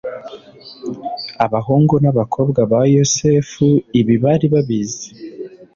[1.45, 3.67] Abahungu n’abakobwa ba Yosefu
[3.99, 5.07] ibi bari babizi